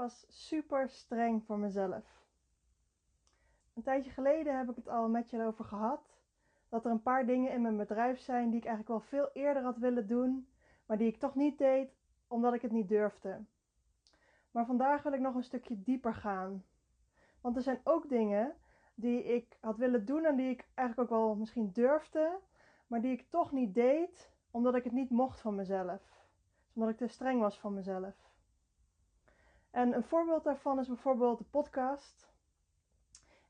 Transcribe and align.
was 0.00 0.24
super 0.28 0.88
streng 0.88 1.44
voor 1.44 1.58
mezelf. 1.58 2.24
Een 3.74 3.82
tijdje 3.82 4.10
geleden 4.10 4.58
heb 4.58 4.70
ik 4.70 4.76
het 4.76 4.88
al 4.88 5.08
met 5.08 5.30
je 5.30 5.44
over 5.44 5.64
gehad. 5.64 6.18
Dat 6.68 6.84
er 6.84 6.90
een 6.90 7.02
paar 7.02 7.26
dingen 7.26 7.52
in 7.52 7.62
mijn 7.62 7.76
bedrijf 7.76 8.20
zijn 8.20 8.50
die 8.50 8.58
ik 8.58 8.66
eigenlijk 8.66 8.88
wel 8.88 9.08
veel 9.08 9.30
eerder 9.32 9.62
had 9.62 9.78
willen 9.78 10.06
doen, 10.06 10.48
maar 10.86 10.98
die 10.98 11.06
ik 11.06 11.18
toch 11.18 11.34
niet 11.34 11.58
deed 11.58 11.90
omdat 12.28 12.54
ik 12.54 12.62
het 12.62 12.70
niet 12.70 12.88
durfde. 12.88 13.44
Maar 14.50 14.66
vandaag 14.66 15.02
wil 15.02 15.12
ik 15.12 15.20
nog 15.20 15.34
een 15.34 15.42
stukje 15.42 15.82
dieper 15.82 16.14
gaan. 16.14 16.64
Want 17.40 17.56
er 17.56 17.62
zijn 17.62 17.80
ook 17.84 18.08
dingen 18.08 18.54
die 18.94 19.22
ik 19.24 19.58
had 19.60 19.76
willen 19.76 20.04
doen 20.04 20.24
en 20.24 20.36
die 20.36 20.50
ik 20.50 20.68
eigenlijk 20.74 21.12
ook 21.12 21.18
wel 21.18 21.34
misschien 21.34 21.72
durfde, 21.72 22.38
maar 22.86 23.00
die 23.00 23.12
ik 23.12 23.30
toch 23.30 23.52
niet 23.52 23.74
deed 23.74 24.32
omdat 24.50 24.74
ik 24.74 24.84
het 24.84 24.92
niet 24.92 25.10
mocht 25.10 25.40
van 25.40 25.54
mezelf. 25.54 26.02
Dus 26.64 26.74
omdat 26.74 26.90
ik 26.90 26.96
te 26.96 27.06
streng 27.06 27.40
was 27.40 27.58
van 27.58 27.74
mezelf. 27.74 28.30
En 29.70 29.94
een 29.94 30.04
voorbeeld 30.04 30.44
daarvan 30.44 30.78
is 30.78 30.88
bijvoorbeeld 30.88 31.38
de 31.38 31.44
podcast. 31.44 32.28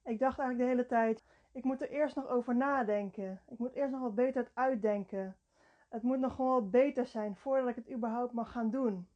Ik 0.05 0.19
dacht 0.19 0.39
eigenlijk 0.39 0.59
de 0.59 0.77
hele 0.77 0.87
tijd, 0.87 1.25
ik 1.53 1.65
moet 1.65 1.81
er 1.81 1.91
eerst 1.91 2.17
nog 2.17 2.29
over 2.29 2.57
nadenken. 2.57 3.41
Ik 3.49 3.59
moet 3.59 3.73
eerst 3.73 3.93
nog 3.93 4.01
wat 4.01 4.15
beter 4.15 4.43
het 4.43 4.55
uitdenken. 4.55 5.37
Het 5.89 6.03
moet 6.03 6.19
nog 6.19 6.35
gewoon 6.35 6.53
wat 6.53 6.71
beter 6.71 7.07
zijn 7.07 7.37
voordat 7.37 7.69
ik 7.69 7.75
het 7.75 7.91
überhaupt 7.91 8.33
mag 8.33 8.53
gaan 8.53 8.71
doen. 8.71 9.09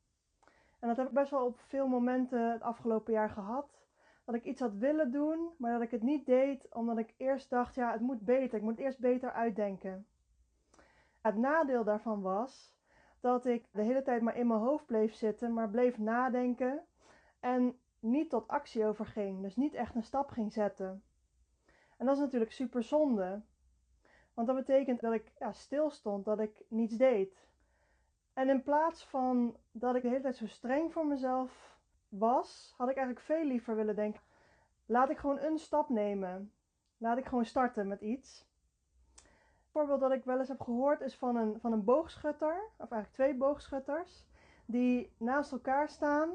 En 0.78 0.88
dat 0.88 0.96
heb 0.96 1.06
ik 1.06 1.12
best 1.12 1.30
wel 1.30 1.46
op 1.46 1.60
veel 1.60 1.88
momenten 1.88 2.52
het 2.52 2.62
afgelopen 2.62 3.12
jaar 3.12 3.30
gehad. 3.30 3.82
Dat 4.24 4.34
ik 4.34 4.44
iets 4.44 4.60
had 4.60 4.74
willen 4.74 5.10
doen, 5.10 5.48
maar 5.58 5.72
dat 5.72 5.82
ik 5.82 5.90
het 5.90 6.02
niet 6.02 6.26
deed 6.26 6.74
omdat 6.74 6.98
ik 6.98 7.14
eerst 7.16 7.50
dacht, 7.50 7.74
ja, 7.74 7.92
het 7.92 8.00
moet 8.00 8.20
beter. 8.20 8.58
Ik 8.58 8.64
moet 8.64 8.78
eerst 8.78 8.98
beter 8.98 9.32
uitdenken. 9.32 10.06
Het 11.20 11.36
nadeel 11.36 11.84
daarvan 11.84 12.22
was 12.22 12.74
dat 13.20 13.46
ik 13.46 13.66
de 13.72 13.82
hele 13.82 14.02
tijd 14.02 14.22
maar 14.22 14.36
in 14.36 14.46
mijn 14.46 14.60
hoofd 14.60 14.86
bleef 14.86 15.14
zitten, 15.14 15.52
maar 15.52 15.70
bleef 15.70 15.98
nadenken 15.98 16.84
en 17.44 17.78
niet 18.00 18.30
tot 18.30 18.48
actie 18.48 18.86
overging. 18.86 19.42
Dus 19.42 19.56
niet 19.56 19.74
echt 19.74 19.94
een 19.94 20.02
stap 20.02 20.30
ging 20.30 20.52
zetten. 20.52 21.02
En 21.96 22.06
dat 22.06 22.16
is 22.16 22.22
natuurlijk 22.22 22.52
super 22.52 22.82
zonde. 22.82 23.42
Want 24.34 24.46
dat 24.46 24.56
betekent 24.56 25.00
dat 25.00 25.12
ik 25.12 25.32
ja, 25.38 25.52
dat 26.22 26.40
ik 26.40 26.62
niets 26.68 26.96
deed. 26.96 27.46
En 28.32 28.48
in 28.48 28.62
plaats 28.62 29.04
van 29.04 29.56
dat 29.72 29.94
ik 29.94 30.02
de 30.02 30.08
hele 30.08 30.20
tijd 30.20 30.36
zo 30.36 30.46
streng 30.46 30.92
voor 30.92 31.06
mezelf 31.06 31.78
was, 32.08 32.74
had 32.76 32.88
ik 32.88 32.96
eigenlijk 32.96 33.26
veel 33.26 33.44
liever 33.44 33.76
willen 33.76 33.96
denken: 33.96 34.20
laat 34.86 35.10
ik 35.10 35.18
gewoon 35.18 35.38
een 35.38 35.58
stap 35.58 35.88
nemen. 35.88 36.52
Laat 36.96 37.18
ik 37.18 37.26
gewoon 37.26 37.44
starten 37.44 37.88
met 37.88 38.00
iets. 38.00 38.46
Een 39.16 39.70
voorbeeld 39.70 40.00
dat 40.00 40.12
ik 40.12 40.24
wel 40.24 40.38
eens 40.38 40.48
heb 40.48 40.60
gehoord 40.60 41.00
is 41.00 41.16
van 41.16 41.36
een, 41.36 41.60
van 41.60 41.72
een 41.72 41.84
boogschutter, 41.84 42.70
of 42.78 42.90
eigenlijk 42.90 43.12
twee 43.12 43.34
boogschutters, 43.34 44.24
die 44.66 45.12
naast 45.18 45.52
elkaar 45.52 45.88
staan. 45.88 46.30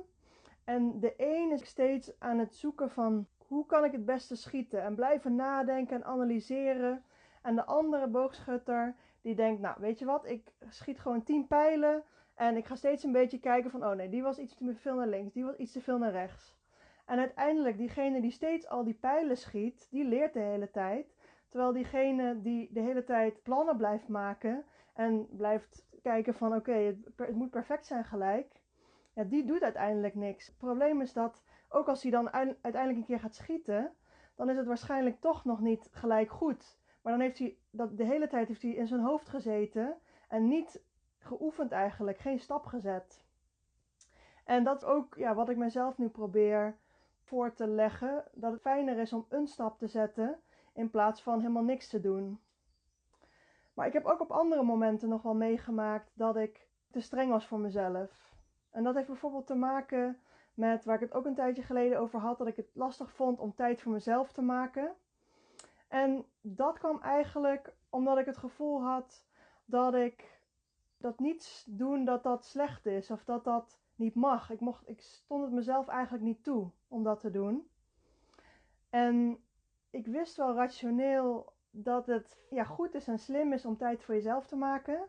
En 0.70 1.00
de 1.00 1.14
een 1.17 1.52
is 1.52 1.66
steeds 1.66 2.20
aan 2.20 2.39
het 2.39 2.56
zoeken 2.56 2.89
van 2.89 3.28
hoe 3.48 3.66
kan 3.66 3.84
ik 3.84 3.92
het 3.92 4.06
beste 4.06 4.36
schieten 4.36 4.84
en 4.84 4.95
blijven 4.95 5.36
nadenken 5.36 5.95
en 5.95 6.03
analyseren. 6.03 7.03
En 7.42 7.56
de 7.56 7.66
andere 7.66 8.08
boogschutter 8.08 8.95
die 9.22 9.36
denkt, 9.36 9.62
nou 9.62 9.75
weet 9.80 10.00
je 10.00 10.06
wat, 10.06 10.25
ik 10.25 10.52
schiet 10.67 11.00
gewoon 11.00 11.23
10 11.23 11.47
pijlen 11.47 12.03
en 12.36 12.58
ik 12.58 12.66
ga 12.66 12.75
steeds 12.75 13.03
een 13.03 13.12
beetje 13.12 13.40
kijken 13.40 13.72
van, 13.72 13.86
oh 13.86 13.92
nee, 13.92 14.09
die 14.09 14.22
was 14.22 14.38
iets 14.38 14.56
te 14.56 14.75
veel 14.75 14.95
naar 14.95 15.08
links, 15.08 15.34
die 15.34 15.44
was 15.44 15.56
iets 15.56 15.72
te 15.72 15.81
veel 15.81 15.97
naar 15.97 16.12
rechts. 16.12 16.58
En 17.06 17.20
uiteindelijk, 17.20 17.78
diegene 17.78 18.22
die 18.22 18.31
steeds 18.31 18.67
al 18.67 18.84
die 18.84 18.97
pijlen 19.00 19.38
schiet, 19.38 19.88
die 19.92 20.06
leert 20.06 20.34
de 20.34 20.40
hele 20.40 20.72
tijd. 20.72 21.16
Terwijl 21.50 21.73
diegene 21.73 22.42
die 22.42 22.70
de 22.72 22.81
hele 22.81 23.03
tijd 23.03 23.44
plannen 23.44 23.78
blijft 23.78 24.08
maken 24.08 24.66
en 24.94 25.28
blijft 25.31 25.86
kijken 26.02 26.34
van, 26.34 26.56
oké, 26.56 26.72
het, 26.73 26.97
het 27.16 27.36
moet 27.36 27.50
perfect 27.50 27.86
zijn 27.86 28.03
gelijk, 28.03 28.59
die 29.28 29.45
doet 29.45 29.64
uiteindelijk 29.64 30.16
niks. 30.16 30.45
Het 30.48 30.58
probleem 30.58 31.02
is 31.02 31.14
dat, 31.14 31.44
ook 31.70 31.88
als 31.88 32.02
hij 32.02 32.12
dan 32.12 32.31
uiteindelijk 32.31 32.98
een 32.98 33.06
keer 33.06 33.20
gaat 33.20 33.36
schieten, 33.36 33.94
dan 34.36 34.50
is 34.50 34.58
het 34.58 34.67
waarschijnlijk 34.67 35.20
toch 35.20 35.45
nog 35.45 35.59
niet 35.59 35.89
gelijk 35.92 36.31
goed. 36.31 36.78
Maar 37.02 37.14
dan 37.14 37.22
heeft 37.22 37.40
hij 37.40 37.58
dat 37.70 37.97
de 37.97 38.03
hele 38.03 38.28
tijd 38.28 38.47
heeft 38.47 38.62
hij 38.62 38.72
in 38.72 38.88
zijn 38.88 39.02
hoofd 39.02 39.30
gezeten 39.30 39.97
en 40.28 40.47
niet 40.47 40.81
geoefend 41.18 41.72
eigenlijk, 41.72 42.18
geen 42.18 42.40
stap 42.40 42.66
gezet. 42.66 43.24
En 44.44 44.63
dat 44.63 44.81
is 44.81 44.88
ook 44.88 45.16
ja, 45.16 45.34
wat 45.34 45.50
ik 45.50 45.57
mezelf 45.57 45.97
nu 45.97 46.09
probeer 46.09 46.78
voor 47.22 47.53
te 47.53 47.68
leggen. 47.68 48.24
Dat 48.34 48.51
het 48.51 48.62
fijner 48.62 48.97
is 48.97 49.13
om 49.13 49.25
een 49.30 49.47
stap 49.47 49.80
te 49.80 49.88
zetten 49.88 50.40
in 50.74 50.90
plaats 50.90 51.22
van 51.22 51.40
helemaal 51.40 51.63
niks 51.63 51.88
te 51.88 52.00
doen. 52.00 52.40
Maar 53.74 53.88
ik 53.88 53.94
heb 53.94 54.06
ook 54.06 54.19
op 54.19 54.31
andere 54.31 54.63
momenten 54.63 55.09
nog 55.09 55.22
wel 55.22 55.36
meegemaakt 55.36 56.12
dat 56.13 56.36
ik 56.36 56.68
te 56.91 57.00
streng 57.00 57.31
was 57.31 57.47
voor 57.47 57.59
mezelf. 57.59 58.28
En 58.72 58.84
dat 58.84 58.96
heeft 58.96 59.07
bijvoorbeeld 59.07 59.47
te 59.47 59.56
maken 59.56 60.19
met 60.53 60.85
waar 60.85 60.96
ik 60.96 61.02
het 61.02 61.13
ook 61.13 61.25
een 61.25 61.35
tijdje 61.35 61.63
geleden 61.63 62.00
over 62.00 62.19
had, 62.19 62.38
dat 62.38 62.47
ik 62.47 62.56
het 62.56 62.69
lastig 62.74 63.12
vond 63.13 63.40
om 63.40 63.56
tijd 63.56 63.81
voor 63.81 63.91
mezelf 63.91 64.31
te 64.31 64.41
maken. 64.41 64.96
En 65.88 66.25
dat 66.41 66.78
kwam 66.80 67.02
eigenlijk 67.02 67.74
omdat 67.90 68.18
ik 68.18 68.25
het 68.25 68.38
gevoel 68.38 68.81
had 68.81 69.25
dat 69.66 69.94
ik 69.94 70.41
dat 70.97 71.19
niets 71.19 71.66
doen 71.68 72.06
dat 72.06 72.24
dat 72.24 72.46
slecht 72.46 72.85
is 72.85 73.12
of 73.12 73.24
dat 73.24 73.44
dat 73.44 73.80
niet 73.96 74.16
mag. 74.16 74.50
Ik, 74.50 74.59
mocht, 74.59 74.90
ik 74.90 75.01
stond 75.01 75.44
het 75.44 75.51
mezelf 75.51 75.88
eigenlijk 75.88 76.24
niet 76.24 76.44
toe 76.44 76.72
om 76.88 77.03
dat 77.03 77.19
te 77.19 77.31
doen. 77.31 77.69
En 78.90 79.44
ik 79.90 80.07
wist 80.07 80.36
wel 80.36 80.56
rationeel 80.56 81.53
dat 81.72 82.06
het 82.06 82.38
ja, 82.50 82.63
goed 82.63 82.94
is 82.94 83.07
en 83.07 83.19
slim 83.19 83.53
is 83.53 83.66
om 83.66 83.78
tijd 83.78 84.03
voor 84.03 84.16
jezelf 84.16 84.47
te 84.47 84.56
maken. 84.56 85.07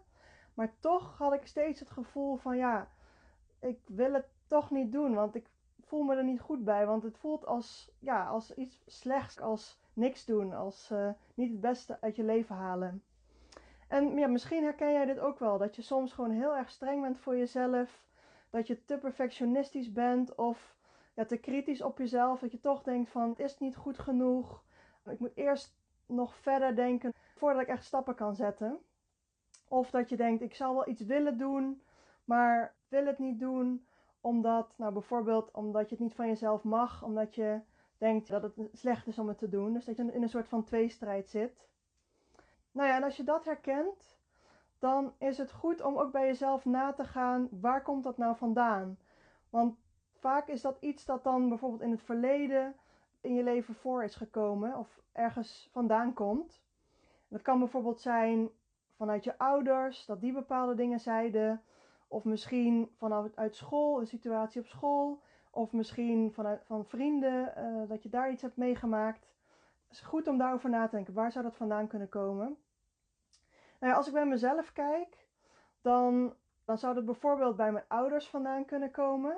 Maar 0.55 0.79
toch 0.81 1.19
had 1.19 1.33
ik 1.33 1.47
steeds 1.47 1.81
het 1.81 1.91
gevoel 1.91 2.37
van 2.37 2.57
ja, 2.57 2.89
ik 3.61 3.79
wil 3.87 4.13
het 4.13 4.27
toch 4.47 4.71
niet 4.71 4.93
doen, 4.93 5.15
want 5.15 5.35
ik 5.35 5.47
voel 5.85 6.03
me 6.03 6.17
er 6.17 6.25
niet 6.25 6.41
goed 6.41 6.65
bij. 6.65 6.87
Want 6.87 7.03
het 7.03 7.19
voelt 7.19 7.47
als, 7.47 7.91
ja, 7.99 8.27
als 8.27 8.55
iets 8.55 8.83
slechts, 8.87 9.41
als 9.41 9.79
niks 9.93 10.25
doen, 10.25 10.53
als 10.53 10.91
uh, 10.93 11.11
niet 11.35 11.51
het 11.51 11.61
beste 11.61 11.99
uit 12.01 12.17
je 12.17 12.25
leven 12.25 12.57
halen. 12.57 13.03
En 13.89 14.19
ja, 14.19 14.27
misschien 14.27 14.63
herken 14.63 14.93
jij 14.93 15.05
dit 15.05 15.19
ook 15.19 15.39
wel, 15.39 15.59
dat 15.59 15.77
je 15.77 15.83
soms 15.83 16.13
gewoon 16.13 16.31
heel 16.31 16.57
erg 16.57 16.71
streng 16.71 17.03
bent 17.03 17.19
voor 17.19 17.37
jezelf, 17.37 18.05
dat 18.51 18.67
je 18.67 18.85
te 18.85 18.99
perfectionistisch 18.99 19.93
bent 19.93 20.35
of 20.35 20.77
ja, 21.15 21.25
te 21.25 21.37
kritisch 21.37 21.83
op 21.83 21.99
jezelf, 21.99 22.41
dat 22.41 22.53
je 22.53 22.61
toch 22.61 22.83
denkt 22.83 23.11
van 23.11 23.29
het 23.29 23.39
is 23.39 23.59
niet 23.59 23.77
goed 23.77 23.99
genoeg, 23.99 24.63
ik 25.05 25.19
moet 25.19 25.37
eerst 25.37 25.79
nog 26.07 26.37
verder 26.37 26.77
denken 26.77 27.15
voordat 27.35 27.63
ik 27.63 27.69
echt 27.69 27.85
stappen 27.85 28.15
kan 28.15 28.35
zetten. 28.35 28.79
Of 29.69 29.91
dat 29.91 30.09
je 30.09 30.17
denkt 30.17 30.43
ik 30.43 30.55
zal 30.55 30.75
wel 30.75 30.89
iets 30.89 31.03
willen 31.03 31.39
doen, 31.39 31.83
maar 32.25 32.75
wil 32.91 33.07
het 33.07 33.19
niet 33.19 33.41
doen 33.41 33.87
omdat, 34.21 34.75
nou 34.77 34.93
bijvoorbeeld 34.93 35.51
omdat 35.51 35.89
je 35.89 35.95
het 35.95 36.05
niet 36.05 36.15
van 36.15 36.27
jezelf 36.27 36.63
mag, 36.63 37.03
omdat 37.03 37.35
je 37.35 37.61
denkt 37.99 38.29
dat 38.29 38.43
het 38.43 38.55
slecht 38.73 39.07
is 39.07 39.19
om 39.19 39.29
het 39.29 39.39
te 39.39 39.49
doen. 39.49 39.73
Dus 39.73 39.85
dat 39.85 39.97
je 39.97 40.13
in 40.13 40.23
een 40.23 40.29
soort 40.29 40.49
van 40.49 40.65
tweestrijd 40.65 41.29
zit. 41.29 41.69
Nou 42.73 42.89
ja, 42.89 42.97
en 42.97 43.03
als 43.03 43.17
je 43.17 43.25
dat 43.25 43.45
herkent, 43.45 44.19
dan 44.79 45.13
is 45.19 45.39
het 45.39 45.53
goed 45.53 45.83
om 45.83 45.97
ook 45.97 46.13
bij 46.13 46.27
jezelf 46.27 46.65
na 46.65 46.93
te 46.93 47.05
gaan, 47.05 47.49
waar 47.51 47.83
komt 47.83 48.05
dat 48.05 48.17
nou 48.17 48.37
vandaan? 48.37 48.99
Want 49.51 49.77
vaak 50.13 50.49
is 50.49 50.61
dat 50.61 50.77
iets 50.81 51.05
dat 51.05 51.25
dan 51.25 51.49
bijvoorbeeld 51.49 51.83
in 51.83 51.91
het 51.91 52.03
verleden 52.03 52.75
in 53.21 53.35
je 53.35 53.43
leven 53.43 53.75
voor 53.75 54.05
is 54.05 54.15
gekomen 54.15 54.77
of 54.77 55.01
ergens 55.13 55.69
vandaan 55.73 56.13
komt. 56.13 56.63
Dat 57.29 57.43
kan 57.43 57.59
bijvoorbeeld 57.59 58.01
zijn 58.01 58.51
vanuit 58.97 59.25
je 59.25 59.39
ouders, 59.39 60.07
dat 60.07 60.21
die 60.21 60.33
bepaalde 60.33 60.75
dingen 60.75 61.01
zeiden. 61.01 61.63
Of 62.13 62.25
misschien 62.25 62.91
vanuit 62.97 63.37
uit 63.37 63.57
school, 63.57 64.01
een 64.01 64.07
situatie 64.07 64.61
op 64.61 64.67
school. 64.67 65.23
Of 65.51 65.73
misschien 65.73 66.33
vanuit, 66.33 66.63
van 66.65 66.85
vrienden, 66.85 67.53
uh, 67.59 67.89
dat 67.89 68.03
je 68.03 68.09
daar 68.09 68.31
iets 68.31 68.43
hebt 68.43 68.57
meegemaakt. 68.57 69.27
Het 69.89 69.93
is 69.93 70.01
goed 70.01 70.29
om 70.29 70.39
daarover 70.39 70.71
na 70.71 70.85
te 70.89 70.97
denken. 70.97 71.15
Waar 71.15 71.33
zou 71.33 71.45
dat 71.45 71.57
vandaan 71.57 71.87
kunnen 71.87 72.09
komen? 72.09 72.57
Nou 73.81 73.93
ja, 73.93 73.99
als 73.99 74.07
ik 74.07 74.13
bij 74.13 74.27
mezelf 74.27 74.73
kijk, 74.73 75.27
dan, 75.81 76.35
dan 76.65 76.79
zou 76.79 76.95
dat 76.95 77.05
bijvoorbeeld 77.05 77.57
bij 77.57 77.73
mijn 77.73 77.85
ouders 77.89 78.29
vandaan 78.29 78.65
kunnen 78.65 78.91
komen. 78.91 79.37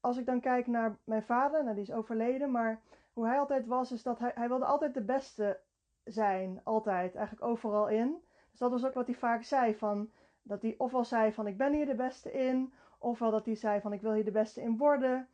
Als 0.00 0.16
ik 0.16 0.26
dan 0.26 0.40
kijk 0.40 0.66
naar 0.66 0.96
mijn 1.04 1.22
vader, 1.22 1.62
nou 1.62 1.74
die 1.74 1.84
is 1.84 1.92
overleden, 1.92 2.50
maar 2.50 2.80
hoe 3.12 3.26
hij 3.26 3.38
altijd 3.38 3.66
was, 3.66 3.92
is 3.92 4.02
dat 4.02 4.18
hij, 4.18 4.32
hij 4.34 4.48
wilde 4.48 4.64
altijd 4.64 4.94
de 4.94 5.04
beste 5.04 5.60
zijn. 6.04 6.60
Altijd, 6.64 7.14
eigenlijk 7.14 7.46
overal 7.46 7.88
in. 7.88 8.22
Dus 8.50 8.58
dat 8.58 8.70
was 8.70 8.84
ook 8.84 8.94
wat 8.94 9.06
hij 9.06 9.14
vaak 9.16 9.42
zei, 9.42 9.74
van 9.76 10.10
dat 10.42 10.62
hij 10.62 10.74
ofwel 10.78 11.04
zei 11.04 11.32
van 11.32 11.46
ik 11.46 11.56
ben 11.56 11.72
hier 11.72 11.86
de 11.86 11.94
beste 11.94 12.32
in, 12.32 12.72
ofwel 12.98 13.30
dat 13.30 13.44
hij 13.44 13.54
zei 13.54 13.80
van 13.80 13.92
ik 13.92 14.00
wil 14.00 14.12
hier 14.12 14.24
de 14.24 14.30
beste 14.30 14.60
in 14.60 14.76
worden. 14.76 15.28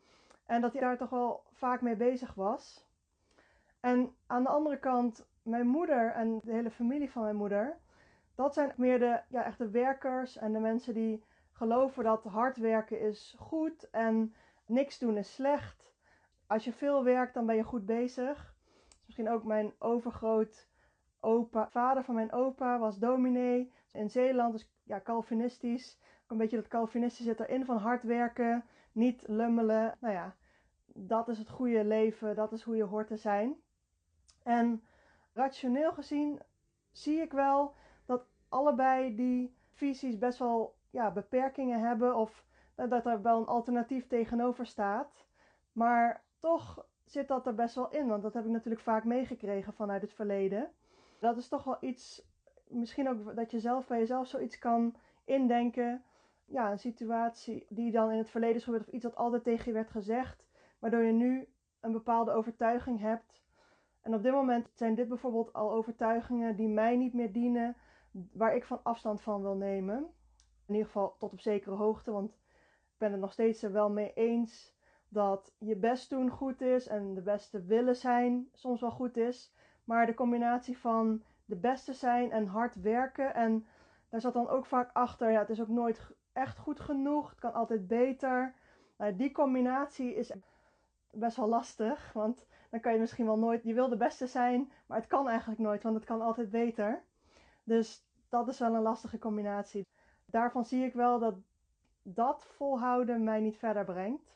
En 0.47 0.61
dat 0.61 0.73
hij 0.73 0.81
daar 0.81 0.97
toch 0.97 1.11
wel 1.11 1.43
vaak 1.53 1.81
mee 1.81 1.97
bezig 1.97 2.35
was. 2.35 2.87
En 3.81 4.15
aan 4.27 4.43
de 4.43 4.49
andere 4.49 4.79
kant, 4.79 5.27
mijn 5.43 5.67
moeder 5.67 6.13
en 6.13 6.41
de 6.45 6.53
hele 6.53 6.71
familie 6.71 7.11
van 7.11 7.23
mijn 7.23 7.37
moeder, 7.37 7.79
dat 8.35 8.55
zijn 8.55 8.73
meer 8.77 8.99
de 8.99 9.21
ja, 9.29 9.45
echte 9.45 9.71
werkers 9.71 10.37
en 10.37 10.53
de 10.53 10.59
mensen 10.59 10.95
die 10.95 11.25
geloven 11.53 12.05
dat 12.05 12.25
hard 12.25 12.57
werken 12.57 13.01
is 13.01 13.35
goed 13.39 13.91
en 13.91 14.35
niks 14.67 14.99
doen 14.99 15.17
is 15.17 15.35
slecht. 15.35 15.95
Als 16.47 16.65
je 16.65 16.73
veel 16.73 17.05
werkt, 17.05 17.35
dan 17.35 17.47
ben 17.47 17.57
je 17.57 17.63
goed 17.63 17.87
bezig. 17.87 18.55
misschien 19.05 19.31
ook 19.31 19.45
mijn 19.45 19.73
overgroot 19.79 20.69
opa, 21.21 21.69
vader 21.71 22.05
van 22.05 22.15
mijn 22.15 22.33
opa 22.33 22.79
was 22.79 22.99
dominee 22.99 23.73
in 23.97 24.11
Zeeland, 24.11 24.53
dus 24.53 24.69
ja, 24.83 25.01
Calvinistisch. 25.01 25.99
Een 26.27 26.37
beetje 26.37 26.57
dat 26.57 26.69
Calvinistische 26.69 27.33
zit 27.33 27.41
erin 27.41 27.65
van 27.65 27.77
hard 27.77 28.03
werken, 28.03 28.65
niet 28.93 29.29
lummelen. 29.29 29.97
Nou 30.01 30.15
ja, 30.15 30.37
dat 30.87 31.29
is 31.29 31.39
het 31.39 31.49
goede 31.49 31.85
leven, 31.85 32.35
dat 32.35 32.53
is 32.53 32.63
hoe 32.63 32.77
je 32.77 32.85
hoort 32.85 33.07
te 33.07 33.17
zijn. 33.17 33.57
En 34.43 34.85
rationeel 35.33 35.93
gezien 35.93 36.41
zie 36.93 37.21
ik 37.21 37.33
wel 37.33 37.75
dat 38.07 38.27
allebei 38.49 39.15
die 39.15 39.57
visies 39.73 40.19
best 40.19 40.39
wel 40.39 40.77
ja, 40.91 41.11
beperkingen 41.11 41.81
hebben 41.81 42.17
of 42.17 42.45
dat 42.75 43.07
er 43.07 43.23
wel 43.23 43.41
een 43.41 43.47
alternatief 43.47 44.07
tegenover 44.07 44.67
staat. 44.67 45.27
Maar 45.73 46.25
toch 46.41 46.87
zit 47.05 47.29
dat 47.29 47.47
er 47.47 47.55
best 47.55 47.75
wel 47.75 47.91
in, 47.91 48.07
want 48.07 48.23
dat 48.23 48.35
heb 48.35 48.45
ik 48.45 48.51
natuurlijk 48.51 48.83
vaak 48.83 49.05
meegekregen 49.05 49.73
vanuit 49.73 50.03
het 50.03 50.13
verleden. 50.13 50.71
Dat 51.19 51.37
is 51.37 51.49
toch 51.49 51.65
wel 51.65 51.77
iets, 51.81 52.27
misschien 52.69 53.09
ook 53.09 53.37
dat 53.37 53.51
je 53.51 53.61
zelf 53.61 53.87
bij 53.87 53.99
jezelf 53.99 54.27
zoiets 54.27 54.59
kan 54.59 54.95
indenken. 55.25 56.05
Ja, 56.45 56.71
een 56.71 56.79
situatie 56.79 57.67
die 57.69 57.91
dan 57.91 58.11
in 58.11 58.19
het 58.19 58.31
verleden 58.31 58.57
is 58.57 58.65
gebeurd 58.65 58.87
of 58.87 58.93
iets 58.93 59.03
dat 59.03 59.17
altijd 59.17 59.45
tegen 59.45 59.65
je 59.65 59.73
werd 59.73 59.91
gezegd, 59.91 60.47
waardoor 60.79 61.03
je 61.03 61.13
nu 61.13 61.49
een 61.81 61.93
bepaalde 61.93 62.31
overtuiging 62.33 63.01
hebt. 63.01 63.45
En 64.03 64.15
op 64.15 64.23
dit 64.23 64.33
moment 64.33 64.71
zijn 64.75 64.95
dit 64.95 65.09
bijvoorbeeld 65.09 65.53
al 65.53 65.73
overtuigingen 65.73 66.57
die 66.57 66.69
mij 66.69 66.97
niet 66.97 67.13
meer 67.13 67.33
dienen, 67.33 67.77
waar 68.33 68.57
ik 68.57 68.65
van 68.65 68.81
afstand 68.83 69.21
van 69.23 69.43
wil 69.43 69.55
nemen. 69.55 69.97
In 70.67 70.75
ieder 70.75 70.87
geval 70.87 71.17
tot 71.19 71.33
op 71.33 71.41
zekere 71.41 71.75
hoogte, 71.75 72.11
want 72.11 72.31
ik 72.31 72.99
ben 72.99 73.13
het 73.13 73.21
nog 73.21 73.33
steeds 73.33 73.63
er 73.63 73.73
wel 73.73 73.91
mee 73.91 74.13
eens 74.13 74.75
dat 75.09 75.55
je 75.59 75.77
best 75.77 76.11
doen 76.11 76.31
goed 76.31 76.61
is 76.61 76.87
en 76.87 77.15
de 77.15 77.23
beste 77.23 77.63
willen 77.63 77.97
zijn 77.97 78.49
soms 78.53 78.81
wel 78.81 78.91
goed 78.91 79.17
is. 79.17 79.55
Maar 79.85 80.07
de 80.07 80.15
combinatie 80.15 80.79
van 80.79 81.23
de 81.47 81.57
beste 81.57 81.93
zijn 81.93 82.31
en 82.31 82.47
hard 82.47 82.81
werken 82.81 83.35
en 83.35 83.67
daar 84.09 84.21
zat 84.21 84.33
dan 84.33 84.49
ook 84.49 84.67
vaak 84.67 84.91
achter, 84.93 85.31
ja, 85.31 85.39
het 85.39 85.51
is 85.51 85.61
ook 85.61 85.69
nooit 85.69 86.11
echt 86.33 86.59
goed 86.59 86.81
genoeg, 86.81 87.31
het 87.31 87.39
kan 87.39 87.53
altijd 87.53 87.87
beter. 87.87 88.55
Nou, 88.97 89.17
die 89.17 89.33
combinatie 89.33 90.15
is 90.15 90.33
best 91.11 91.37
wel 91.37 91.49
lastig, 91.49 92.13
want 92.13 92.47
dan 92.71 92.81
kan 92.81 92.93
je 92.93 92.99
misschien 92.99 93.27
wel 93.27 93.39
nooit, 93.39 93.63
je 93.63 93.75
wil 93.75 93.89
de 93.89 93.97
beste 93.97 94.27
zijn, 94.27 94.73
maar 94.87 94.99
het 94.99 95.07
kan 95.07 95.29
eigenlijk 95.29 95.61
nooit, 95.61 95.83
want 95.83 95.95
het 95.95 96.05
kan 96.05 96.21
altijd 96.21 96.51
beter. 96.51 97.03
Dus 97.65 98.05
dat 98.29 98.49
is 98.49 98.59
wel 98.59 98.75
een 98.75 98.83
lastige 98.83 99.19
combinatie. 99.19 99.87
Daarvan 100.27 100.65
zie 100.65 100.85
ik 100.85 100.93
wel 100.95 101.19
dat 101.19 101.35
dat 102.03 102.45
volhouden 102.45 103.25
mij 103.25 103.41
niet 103.41 103.57
verder 103.57 103.85
brengt. 103.85 104.36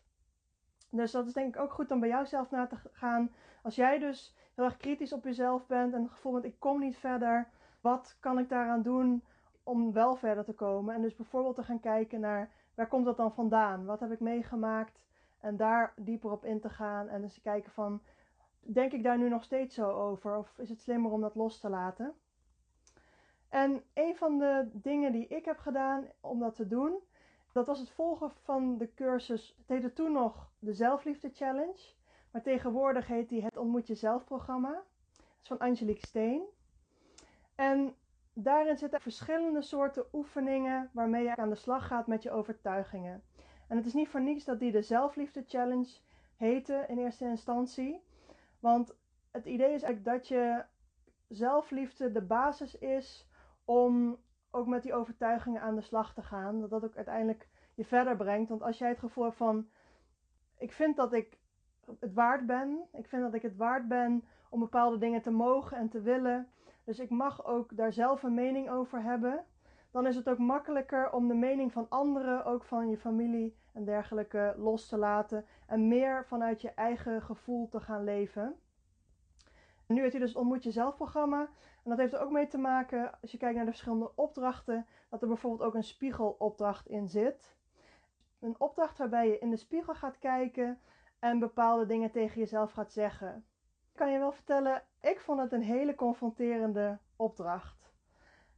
Dus 0.91 1.11
dat 1.11 1.27
is 1.27 1.33
denk 1.33 1.55
ik 1.55 1.61
ook 1.61 1.73
goed 1.73 1.91
om 1.91 2.01
bij 2.01 2.09
jouzelf 2.09 2.51
na 2.51 2.67
te 2.67 2.77
gaan. 2.93 3.31
Als 3.63 3.75
jij 3.75 3.99
dus 3.99 4.35
heel 4.55 4.65
erg 4.65 4.77
kritisch 4.77 5.13
op 5.13 5.25
jezelf 5.25 5.67
bent 5.67 5.95
en 5.95 6.03
het 6.03 6.11
gevoel 6.11 6.33
dat 6.33 6.45
ik 6.45 6.59
kom 6.59 6.81
niet 6.81 6.97
verder, 6.97 7.49
wat 7.81 8.17
kan 8.21 8.39
ik 8.39 8.49
daaraan 8.49 8.83
doen 8.83 9.25
om 9.63 9.93
wel 9.93 10.17
verder 10.17 10.45
te 10.45 10.53
komen? 10.53 10.95
En 10.95 11.03
dus 11.03 11.17
bijvoorbeeld 11.17 11.55
te 11.55 11.63
gaan 11.63 11.81
kijken 11.81 12.21
naar 12.21 12.51
waar 12.75 12.89
komt 12.89 13.05
dat 13.05 13.17
dan 13.17 13.33
vandaan? 13.33 13.85
Wat 13.85 14.01
heb 14.01 14.13
ik 14.13 14.21
meegemaakt? 14.21 15.05
En 15.41 15.57
daar 15.57 15.93
dieper 15.97 16.31
op 16.31 16.45
in 16.45 16.61
te 16.61 16.69
gaan 16.69 17.09
en 17.09 17.21
dus 17.21 17.35
te 17.35 17.41
kijken 17.41 17.73
van, 17.73 18.03
denk 18.61 18.93
ik 18.93 19.03
daar 19.03 19.19
nu 19.19 19.29
nog 19.29 19.45
steeds 19.45 19.75
zo 19.75 19.91
over? 19.91 20.37
Of 20.37 20.59
is 20.59 20.69
het 20.69 20.81
slimmer 20.81 21.11
om 21.11 21.21
dat 21.21 21.35
los 21.35 21.61
te 21.61 21.69
laten? 21.69 22.15
En 23.49 23.83
een 23.95 24.17
van 24.17 24.39
de 24.39 24.69
dingen 24.73 25.13
die 25.13 25.27
ik 25.27 25.45
heb 25.45 25.59
gedaan 25.59 26.05
om 26.21 26.39
dat 26.39 26.55
te 26.55 26.67
doen, 26.67 26.99
dat 27.53 27.67
was 27.67 27.79
het 27.79 27.91
volgen 27.91 28.31
van 28.31 28.79
de 28.79 28.95
cursus. 28.95 29.55
Het 29.59 29.69
heette 29.69 29.93
toen 29.93 30.13
nog 30.13 30.51
de 30.59 30.73
Zelfliefde 30.73 31.31
Challenge. 31.33 31.95
Maar 32.31 32.43
tegenwoordig 32.43 33.07
heet 33.07 33.29
die 33.29 33.43
het 33.43 33.57
Ontmoet 33.57 33.87
Jezelf 33.87 34.25
programma. 34.25 34.73
Dat 35.17 35.41
is 35.43 35.49
van 35.49 35.59
Angelique 35.59 36.07
Steen. 36.07 36.43
En 37.55 37.95
daarin 38.33 38.79
zitten 38.79 39.01
verschillende 39.01 39.63
soorten 39.63 40.05
oefeningen 40.13 40.91
waarmee 40.93 41.23
je 41.23 41.37
aan 41.37 41.49
de 41.49 41.55
slag 41.55 41.87
gaat 41.87 42.07
met 42.07 42.23
je 42.23 42.31
overtuigingen. 42.31 43.23
En 43.69 43.77
het 43.77 43.87
is 43.87 43.95
niet 43.95 44.09
voor 44.09 44.21
niets 44.21 44.45
dat 44.45 44.61
die 44.61 44.73
de 44.73 44.83
Zelfliefde 44.83 45.45
Challenge 45.47 45.97
heette 46.37 46.85
in 46.89 46.99
eerste 46.99 47.25
instantie. 47.25 48.03
Want 48.61 48.95
het 49.31 49.45
idee 49.45 49.75
is 49.75 49.83
eigenlijk 49.83 50.05
dat 50.05 50.29
je 50.29 50.65
zelfliefde 51.29 52.13
de 52.13 52.23
basis 52.23 52.79
is 52.79 53.29
om 53.65 54.19
ook 54.51 54.67
met 54.67 54.83
die 54.83 54.95
overtuigingen 54.95 55.61
aan 55.61 55.75
de 55.75 55.81
slag 55.81 56.15
te 56.15 56.23
gaan. 56.23 56.61
Dat 56.61 56.71
dat 56.71 56.85
ook 56.85 56.97
uiteindelijk 56.97 57.49
je 57.75 57.85
verder 57.85 58.17
brengt. 58.17 58.49
Want 58.49 58.63
als 58.63 58.79
jij 58.79 58.89
het 58.89 58.99
gevoel 58.99 59.25
hebt 59.25 59.37
van, 59.37 59.69
ik 60.59 60.73
vind 60.73 60.97
dat 60.97 61.13
ik 61.13 61.39
het 61.99 62.13
waard 62.13 62.47
ben. 62.47 62.81
Ik 62.93 63.09
vind 63.09 63.23
dat 63.23 63.35
ik 63.35 63.43
het 63.43 63.57
waard 63.57 63.89
ben 63.89 64.25
om 64.49 64.61
bepaalde 64.61 64.99
dingen 64.99 65.23
te 65.23 65.31
mogen 65.31 65.77
en 65.77 65.89
te 65.89 66.01
willen. 66.01 66.49
Dus 66.85 66.99
ik 66.99 67.11
mag 67.11 67.45
ook 67.45 67.77
daar 67.77 67.93
zelf 67.93 68.23
een 68.23 68.35
mening 68.35 68.71
over 68.71 69.03
hebben. 69.03 69.45
Dan 69.91 70.07
is 70.07 70.17
het 70.17 70.29
ook 70.29 70.39
makkelijker 70.39 71.13
om 71.13 71.29
de 71.29 71.35
mening 71.35 71.73
van 71.73 71.87
anderen, 71.89 72.45
ook 72.45 72.65
van 72.65 72.89
je 72.89 72.99
familie 72.99 73.57
en 73.73 73.85
dergelijke, 73.85 74.55
los 74.57 74.89
te 74.89 74.97
laten. 74.97 75.45
En 75.67 75.89
meer 75.89 76.25
vanuit 76.27 76.61
je 76.61 76.71
eigen 76.71 77.23
gevoel 77.23 77.69
te 77.69 77.81
gaan 77.81 78.05
leven. 78.05 78.57
nu 79.87 80.01
heeft 80.01 80.13
hij 80.13 80.21
dus 80.21 80.37
Ontmoet 80.37 80.63
Jezelf 80.63 80.97
programma. 80.97 81.49
En 81.85 81.91
dat 81.91 81.99
heeft 81.99 82.13
er 82.13 82.21
ook 82.21 82.31
mee 82.31 82.47
te 82.47 82.59
maken, 82.59 83.21
als 83.21 83.31
je 83.31 83.39
kijkt 83.39 83.57
naar 83.57 83.65
de 83.65 83.71
verschillende 83.71 84.13
opdrachten, 84.15 84.87
dat 85.09 85.23
er 85.23 85.29
bijvoorbeeld 85.29 85.69
ook 85.69 85.75
een 85.75 85.85
spiegelopdracht 85.85 86.87
in 86.87 87.09
zit. 87.09 87.57
Een 88.41 88.55
opdracht 88.59 88.99
waarbij 88.99 89.29
je 89.29 89.39
in 89.39 89.51
de 89.51 89.57
spiegel 89.57 89.95
gaat 89.95 90.19
kijken 90.19 90.81
en 91.19 91.39
bepaalde 91.39 91.87
dingen 91.87 92.11
tegen 92.11 92.41
jezelf 92.41 92.73
gaat 92.73 92.93
zeggen. 92.93 93.45
Ik 93.91 93.97
kan 93.97 94.13
je 94.13 94.19
wel 94.19 94.33
vertellen, 94.33 94.83
ik 95.01 95.21
vond 95.21 95.41
het 95.41 95.53
een 95.53 95.63
hele 95.63 95.95
confronterende 95.95 96.99
opdracht. 97.17 97.93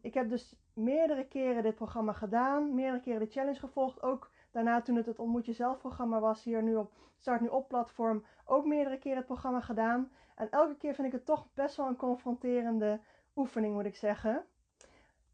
Ik 0.01 0.15
heb 0.15 0.29
dus 0.29 0.57
meerdere 0.73 1.27
keren 1.27 1.63
dit 1.63 1.75
programma 1.75 2.13
gedaan, 2.13 2.75
meerdere 2.75 3.03
keren 3.03 3.21
de 3.21 3.31
challenge 3.31 3.59
gevolgd. 3.59 4.03
Ook 4.03 4.31
daarna 4.51 4.83
toen 4.83 4.97
het 4.97 5.07
het 5.07 5.19
Ontmoet 5.19 5.47
Jezelf 5.47 5.79
programma 5.79 6.21
was, 6.21 6.45
hier 6.45 6.63
nu 6.63 6.77
op 6.77 6.93
Start 7.17 7.41
Nu 7.41 7.49
Op 7.49 7.69
platform, 7.69 8.25
ook 8.45 8.65
meerdere 8.65 8.99
keren 8.99 9.17
het 9.17 9.27
programma 9.27 9.61
gedaan. 9.61 10.11
En 10.35 10.51
elke 10.51 10.77
keer 10.77 10.95
vind 10.95 11.07
ik 11.07 11.13
het 11.13 11.25
toch 11.25 11.47
best 11.55 11.77
wel 11.77 11.87
een 11.87 11.97
confronterende 11.97 13.01
oefening, 13.37 13.75
moet 13.75 13.85
ik 13.85 13.97
zeggen. 13.97 14.45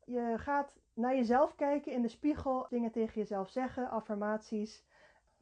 Je 0.05 0.35
gaat 0.37 0.73
naar 0.95 1.15
jezelf 1.15 1.55
kijken 1.55 1.93
in 1.93 2.03
de 2.03 2.09
spiegel, 2.09 2.67
dingen 2.71 2.91
tegen 2.91 3.21
jezelf 3.21 3.50
zeggen, 3.50 3.91
affirmaties. 3.91 4.85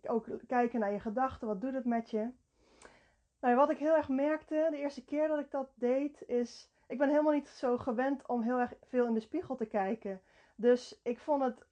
Ook 0.03 0.27
kijken 0.47 0.81
naar 0.81 0.93
je 0.93 1.01
gedachten, 1.01 1.47
wat 1.47 1.61
doet 1.61 1.75
het 1.75 1.85
met 1.85 2.11
je? 2.11 2.31
Nou, 3.41 3.57
wat 3.57 3.71
ik 3.71 3.79
heel 3.79 3.97
erg 3.97 4.09
merkte 4.09 4.69
de 4.71 4.77
eerste 4.77 5.05
keer 5.05 5.29
dat 5.29 5.39
ik 5.39 5.51
dat 5.51 5.69
deed, 5.75 6.23
is. 6.27 6.71
Ik 6.87 6.99
ben 6.99 7.09
helemaal 7.09 7.33
niet 7.33 7.49
zo 7.49 7.79
gewend 7.79 8.27
om 8.27 8.43
heel 8.43 8.59
erg 8.59 8.75
veel 8.83 9.07
in 9.07 9.15
de 9.15 9.21
spiegel 9.21 9.57
te 9.57 9.67
kijken. 9.67 10.21
Dus 10.57 11.01
ik 11.03 11.19
vond 11.19 11.43
het 11.43 11.67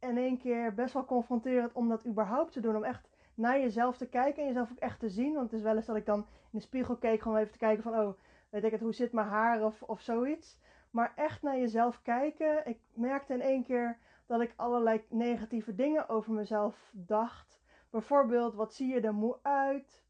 in 0.00 0.16
één 0.16 0.38
keer 0.38 0.74
best 0.74 0.94
wel 0.94 1.04
confronterend 1.04 1.72
om 1.72 1.88
dat 1.88 2.06
überhaupt 2.06 2.52
te 2.52 2.60
doen. 2.60 2.76
Om 2.76 2.84
echt 2.84 3.09
naar 3.40 3.60
jezelf 3.60 3.96
te 3.96 4.08
kijken 4.08 4.42
en 4.42 4.48
jezelf 4.48 4.70
ook 4.70 4.78
echt 4.78 5.00
te 5.00 5.08
zien. 5.08 5.34
Want 5.34 5.50
het 5.50 5.58
is 5.58 5.62
wel 5.62 5.76
eens 5.76 5.86
dat 5.86 5.96
ik 5.96 6.06
dan 6.06 6.18
in 6.18 6.58
de 6.58 6.60
spiegel 6.60 6.96
keek, 6.96 7.22
gewoon 7.22 7.38
even 7.38 7.52
te 7.52 7.58
kijken 7.58 7.82
van, 7.82 7.98
oh, 7.98 8.12
weet 8.50 8.64
ik 8.64 8.70
het, 8.70 8.80
hoe 8.80 8.94
zit 8.94 9.12
mijn 9.12 9.26
haar 9.26 9.64
of, 9.64 9.82
of 9.82 10.00
zoiets. 10.00 10.58
Maar 10.90 11.12
echt 11.16 11.42
naar 11.42 11.58
jezelf 11.58 12.02
kijken. 12.02 12.66
Ik 12.66 12.78
merkte 12.92 13.32
in 13.32 13.40
één 13.40 13.64
keer 13.64 13.98
dat 14.26 14.40
ik 14.40 14.52
allerlei 14.56 15.04
negatieve 15.08 15.74
dingen 15.74 16.08
over 16.08 16.32
mezelf 16.32 16.90
dacht. 16.92 17.60
Bijvoorbeeld, 17.90 18.54
wat 18.54 18.74
zie 18.74 18.94
je 18.94 19.00
er 19.00 19.14
moe 19.14 19.38
uit? 19.42 20.02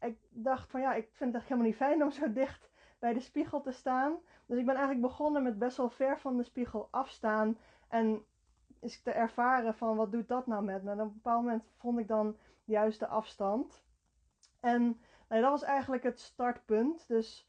Ik 0.00 0.18
dacht 0.30 0.70
van 0.70 0.80
ja, 0.80 0.94
ik 0.94 1.08
vind 1.12 1.34
het 1.34 1.42
helemaal 1.42 1.66
niet 1.66 1.76
fijn 1.76 2.02
om 2.02 2.10
zo 2.10 2.32
dicht 2.32 2.70
bij 2.98 3.12
de 3.12 3.20
spiegel 3.20 3.60
te 3.60 3.72
staan. 3.72 4.16
Dus 4.46 4.58
ik 4.58 4.66
ben 4.66 4.74
eigenlijk 4.74 5.06
begonnen 5.06 5.42
met 5.42 5.58
best 5.58 5.76
wel 5.76 5.90
ver 5.90 6.18
van 6.18 6.36
de 6.36 6.42
spiegel 6.42 6.88
afstaan. 6.90 7.58
En 7.88 8.24
is 8.80 9.02
te 9.02 9.10
ervaren 9.10 9.74
van 9.74 9.96
wat 9.96 10.12
doet 10.12 10.28
dat 10.28 10.46
nou 10.46 10.64
met 10.64 10.82
me. 10.82 10.90
En 10.90 11.00
op 11.00 11.06
een 11.06 11.12
bepaald 11.12 11.42
moment 11.42 11.64
vond 11.76 11.98
ik 11.98 12.08
dan 12.08 12.36
de 12.64 12.72
juiste 12.72 13.06
afstand. 13.06 13.84
En 14.60 14.82
nou, 15.28 15.42
dat 15.42 15.50
was 15.50 15.62
eigenlijk 15.62 16.02
het 16.02 16.20
startpunt. 16.20 17.08
Dus 17.08 17.48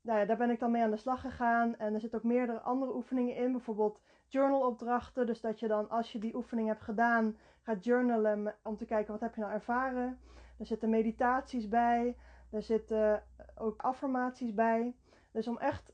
nou 0.00 0.18
ja, 0.18 0.24
daar 0.24 0.36
ben 0.36 0.50
ik 0.50 0.60
dan 0.60 0.70
mee 0.70 0.82
aan 0.82 0.90
de 0.90 0.96
slag 0.96 1.20
gegaan. 1.20 1.76
En 1.76 1.94
er 1.94 2.00
zitten 2.00 2.18
ook 2.18 2.24
meerdere 2.24 2.60
andere 2.60 2.94
oefeningen 2.94 3.36
in. 3.36 3.52
Bijvoorbeeld 3.52 4.00
journalopdrachten. 4.26 5.26
Dus 5.26 5.40
dat 5.40 5.60
je 5.60 5.68
dan, 5.68 5.90
als 5.90 6.12
je 6.12 6.18
die 6.18 6.36
oefening 6.36 6.68
hebt 6.68 6.82
gedaan, 6.82 7.36
gaat 7.62 7.84
journalen 7.84 8.54
om 8.62 8.76
te 8.76 8.84
kijken 8.84 9.12
wat 9.12 9.20
heb 9.20 9.34
je 9.34 9.40
nou 9.40 9.52
ervaren. 9.52 10.18
Er 10.58 10.66
zitten 10.66 10.90
meditaties 10.90 11.68
bij. 11.68 12.16
Er 12.50 12.62
zitten 12.62 13.22
ook 13.54 13.82
affirmaties 13.82 14.54
bij. 14.54 14.96
Dus 15.30 15.48
om 15.48 15.58
echt 15.58 15.92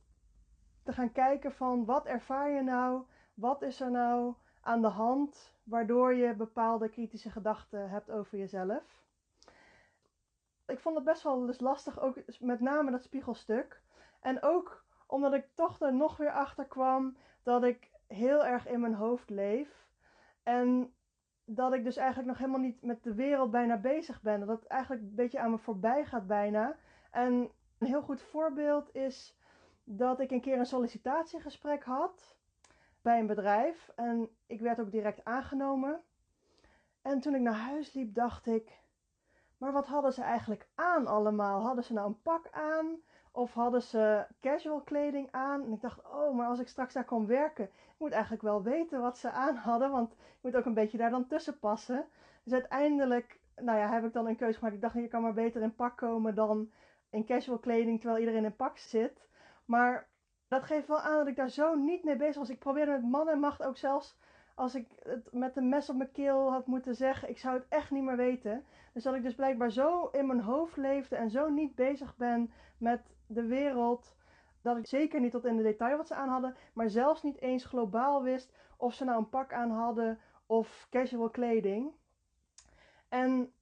te 0.83 0.93
gaan 0.93 1.12
kijken 1.12 1.53
van 1.53 1.85
wat 1.85 2.07
ervaar 2.07 2.50
je 2.50 2.62
nou? 2.62 3.03
Wat 3.35 3.62
is 3.62 3.81
er 3.81 3.91
nou 3.91 4.35
aan 4.64 4.83
de 4.83 4.88
hand 4.88 5.54
waardoor 5.62 6.14
je 6.14 6.35
bepaalde 6.35 6.88
kritische 6.88 7.30
gedachten 7.30 7.90
hebt 7.90 8.11
over 8.11 8.38
jezelf? 8.38 9.02
Ik 10.66 10.80
vond 10.80 10.97
het 10.97 11.04
best 11.04 11.23
wel 11.23 11.47
dus 11.47 11.61
lastig, 11.61 12.00
ook 12.00 12.16
met 12.40 12.61
name 12.61 12.90
dat 12.90 13.02
spiegelstuk. 13.02 13.83
En 14.21 14.42
ook 14.42 14.85
omdat 15.06 15.35
ik 15.35 15.49
toch 15.54 15.80
er 15.80 15.94
nog 15.94 16.16
weer 16.16 16.33
achter 16.33 16.64
kwam 16.66 17.16
dat 17.42 17.64
ik 17.64 17.90
heel 18.06 18.44
erg 18.44 18.66
in 18.66 18.80
mijn 18.80 18.94
hoofd 18.94 19.30
leef. 19.30 19.88
En 20.42 20.94
dat 21.44 21.73
ik 21.73 21.85
dus 21.85 21.97
eigenlijk 21.97 22.28
nog 22.28 22.38
helemaal 22.38 22.61
niet 22.61 22.83
met 22.83 23.02
de 23.02 23.14
wereld 23.14 23.50
bijna 23.50 23.76
bezig 23.76 24.23
ben. 24.23 24.40
Dat 24.40 24.49
het 24.49 24.66
eigenlijk 24.66 25.02
een 25.02 25.14
beetje 25.14 25.40
aan 25.40 25.50
me 25.50 25.59
voorbij 25.59 26.04
gaat 26.04 26.26
bijna. 26.26 26.76
En 27.11 27.50
een 27.78 27.87
heel 27.87 28.02
goed 28.02 28.23
voorbeeld 28.23 28.94
is 28.94 29.37
dat 29.85 30.21
ik 30.21 30.30
een 30.30 30.40
keer 30.40 30.59
een 30.59 30.66
sollicitatiegesprek 30.66 31.85
had 31.85 32.37
bij 33.05 33.19
een 33.19 33.27
bedrijf. 33.27 33.91
En 33.97 34.29
ik 34.47 34.61
werd 34.61 34.81
ook 34.81 34.91
direct 34.91 35.25
aangenomen. 35.25 36.01
En 37.03 37.21
toen 37.21 37.35
ik 37.35 37.41
naar 37.41 37.55
huis 37.55 37.93
liep, 37.93 38.15
dacht 38.15 38.47
ik: 38.47 38.81
Maar 39.59 39.73
wat 39.73 39.87
hadden 39.87 40.13
ze 40.13 40.23
eigenlijk 40.23 40.67
aan 40.75 41.07
allemaal? 41.07 41.63
Hadden 41.63 41.85
ze 41.85 41.93
nou 41.93 42.07
een 42.07 42.23
pak 42.23 42.49
aan? 42.51 43.01
Of 43.33 43.53
hadden 43.53 43.83
ze 43.83 44.27
casual 44.41 44.81
kleding 44.81 45.29
aan? 45.31 45.65
En 45.65 45.73
ik 45.73 45.81
dacht, 45.81 46.05
oh, 46.05 46.35
maar 46.35 46.47
als 46.47 46.61
ik 46.61 46.69
straks 46.69 46.95
daar 46.95 47.05
kom 47.05 47.27
werken, 47.27 47.65
ik 47.65 47.95
moet 47.99 48.13
eigenlijk 48.13 48.43
wel 48.43 48.63
weten 48.63 49.01
wat 49.01 49.19
ze 49.19 49.31
aan 49.31 49.57
hadden. 49.57 49.91
Want 49.91 50.13
ik 50.13 50.39
moet 50.41 50.57
ook 50.57 50.65
een 50.65 50.75
beetje 50.75 50.99
daar 50.99 51.11
dan 51.11 51.27
tussen 51.27 51.59
passen. 51.59 52.07
Dus 52.43 52.53
uiteindelijk, 52.53 53.41
nou 53.57 53.79
ja, 53.79 53.93
heb 53.93 54.05
ik 54.05 54.13
dan 54.13 54.27
een 54.27 54.37
keuze 54.37 54.59
gemaakt. 54.59 54.75
Ik 54.75 54.81
dacht, 54.81 54.95
je 54.95 55.09
kan 55.09 55.23
maar 55.23 55.33
beter 55.33 55.63
in 55.63 55.75
pak 55.75 55.97
komen 55.97 56.35
dan 56.35 56.71
in 57.11 57.25
casual 57.25 57.59
kleding, 57.59 58.01
terwijl 58.01 58.21
iedereen 58.21 58.45
in 58.45 58.57
pak 58.57 58.79
zit. 58.79 59.29
Maar 59.65 60.09
dat 60.49 60.63
geeft 60.63 60.89
wel 60.89 61.01
aan 61.01 61.17
dat 61.17 61.27
ik 61.27 61.37
daar 61.37 61.51
zo 61.51 61.75
niet 61.75 62.05
mee 62.05 62.17
bezig 62.17 62.37
was. 62.37 62.51
Ik 62.51 62.59
probeerde 62.59 62.93
met 62.93 63.11
man 63.11 63.29
en 63.29 63.39
macht 63.39 63.63
ook 63.63 63.77
zelfs 63.77 64.17
als 64.55 64.75
ik 64.75 64.89
het 65.03 65.33
met 65.33 65.57
een 65.57 65.69
mes 65.69 65.91
op 65.91 65.97
mijn 65.97 66.13
keel 66.13 66.51
had 66.51 66.67
moeten 66.67 66.95
zeggen, 66.95 67.29
ik 67.29 67.39
zou 67.39 67.55
het 67.55 67.67
echt 67.69 67.91
niet 67.91 68.03
meer 68.03 68.17
weten. 68.17 68.65
Dus 68.93 69.03
dat 69.03 69.15
ik 69.15 69.23
dus 69.23 69.35
blijkbaar 69.35 69.71
zo 69.71 70.09
in 70.13 70.27
mijn 70.27 70.41
hoofd 70.41 70.77
leefde 70.77 71.17
en 71.17 71.31
zo 71.31 71.49
niet 71.49 71.75
bezig 71.75 72.17
ben 72.17 72.53
met 72.79 73.01
de 73.27 73.47
wereld, 73.47 74.15
dat 74.63 74.77
ik 74.77 74.87
zeker 74.87 75.21
niet 75.21 75.31
tot 75.31 75.45
in 75.45 75.57
de 75.57 75.63
detail 75.63 75.97
wat 75.97 76.07
ze 76.07 76.15
aan 76.15 76.29
hadden, 76.29 76.57
maar 76.73 76.91
zelfs 76.91 77.23
niet 77.23 77.41
eens 77.41 77.65
globaal 77.65 78.23
wist 78.23 78.53
of 78.77 78.95
ze 78.95 79.05
nou 79.05 79.19
een 79.19 79.29
pak 79.29 79.53
aan 79.53 79.71
hadden 79.71 80.19
of 80.47 80.87
casual 80.91 81.31
kleding. 81.31 81.93
En 83.09 83.53